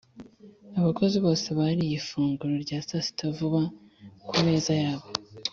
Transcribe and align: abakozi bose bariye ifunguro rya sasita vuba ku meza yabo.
abakozi 0.79 1.17
bose 1.25 1.47
bariye 1.57 1.93
ifunguro 1.99 2.53
rya 2.63 2.79
sasita 2.87 3.25
vuba 3.35 3.61
ku 4.27 4.35
meza 4.45 4.73
yabo. 4.83 5.07